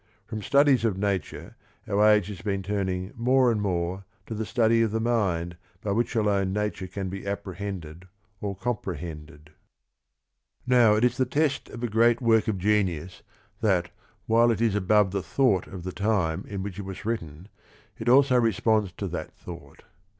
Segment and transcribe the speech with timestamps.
[0.25, 1.55] From studies of nature
[1.87, 5.91] our age has been turning more and more to the study of the mind by
[5.91, 8.07] which alone nature can be apprehended
[8.41, 9.51] or comprehended.
[10.65, 13.21] Now it is the test of a great work of genius
[13.59, 13.91] that
[14.25, 17.47] while it is above the thought of the time in which it was written,
[17.99, 19.83] it also responds to that thought.